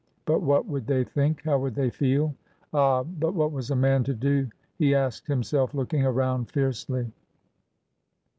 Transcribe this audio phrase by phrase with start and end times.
[0.25, 1.43] But what would they think?
[1.43, 2.33] how would they feel?
[2.73, 4.49] Ah!— But what was a man to do?
[4.79, 7.11] he asked himself, looking around fiercely.